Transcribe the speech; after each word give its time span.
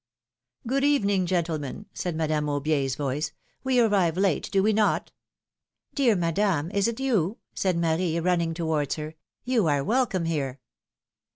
^^Good 0.67 0.81
evening, 0.81 1.27
gentlemen,'^ 1.27 1.85
said 1.93 2.15
Madame 2.15 2.47
Aubier's 2.47 2.95
voice. 2.95 3.33
We 3.63 3.79
arrive 3.79 4.17
late, 4.17 4.49
do 4.51 4.63
we 4.63 4.73
not?^^ 4.73 5.09
^^Dear 5.95 6.17
Madame, 6.17 6.71
is 6.71 6.87
it 6.87 6.99
you?^^ 6.99 7.37
said 7.53 7.77
Marie, 7.77 8.19
running 8.19 8.55
towards 8.55 8.95
her. 8.95 9.13
You 9.45 9.67
are 9.67 9.83
welcome 9.83 10.25
here 10.25 10.59